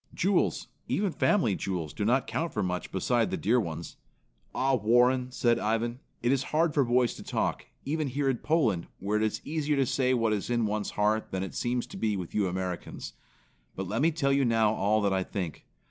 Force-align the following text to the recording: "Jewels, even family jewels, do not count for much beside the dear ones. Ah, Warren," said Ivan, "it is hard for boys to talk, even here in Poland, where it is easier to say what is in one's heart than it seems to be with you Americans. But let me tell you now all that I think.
"Jewels, 0.15 0.67
even 0.87 1.11
family 1.11 1.53
jewels, 1.53 1.93
do 1.93 2.03
not 2.05 2.25
count 2.25 2.51
for 2.53 2.63
much 2.63 2.91
beside 2.91 3.29
the 3.29 3.37
dear 3.37 3.59
ones. 3.59 3.97
Ah, 4.55 4.73
Warren," 4.73 5.29
said 5.29 5.59
Ivan, 5.59 5.99
"it 6.23 6.31
is 6.31 6.45
hard 6.49 6.73
for 6.73 6.83
boys 6.83 7.13
to 7.13 7.23
talk, 7.23 7.67
even 7.85 8.07
here 8.07 8.27
in 8.27 8.37
Poland, 8.37 8.87
where 8.97 9.17
it 9.17 9.23
is 9.23 9.41
easier 9.45 9.75
to 9.75 9.85
say 9.85 10.15
what 10.15 10.33
is 10.33 10.49
in 10.49 10.65
one's 10.65 10.89
heart 10.97 11.29
than 11.31 11.43
it 11.43 11.53
seems 11.53 11.85
to 11.85 11.97
be 11.97 12.17
with 12.17 12.33
you 12.33 12.47
Americans. 12.47 13.13
But 13.75 13.87
let 13.87 14.01
me 14.01 14.09
tell 14.09 14.33
you 14.33 14.43
now 14.43 14.73
all 14.73 15.03
that 15.03 15.13
I 15.13 15.21
think. 15.21 15.67